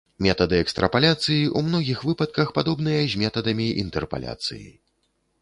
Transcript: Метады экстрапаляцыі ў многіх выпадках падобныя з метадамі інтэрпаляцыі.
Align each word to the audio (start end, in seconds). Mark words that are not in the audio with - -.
Метады 0.25 0.55
экстрапаляцыі 0.63 1.41
ў 1.41 1.59
многіх 1.67 1.99
выпадках 2.07 2.47
падобныя 2.57 3.05
з 3.13 3.21
метадамі 3.25 3.67
інтэрпаляцыі. 3.85 4.67